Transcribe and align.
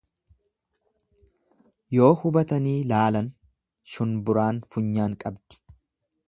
Yoo 1.97 2.09
hubatanii 2.23 2.75
laalan 2.93 3.29
shunburaan 3.93 4.65
funyaan 4.75 5.19
qabdi. 5.27 5.63